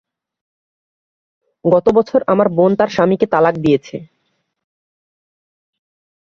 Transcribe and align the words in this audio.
গতবছর 1.65 2.19
আমার 2.27 2.47
বোন 2.49 2.71
তার 2.79 2.89
স্বামীকে 2.95 3.25
তালাক 3.33 3.55
দিয়েছে। 3.57 3.97